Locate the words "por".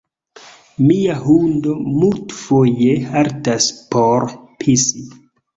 3.93-4.29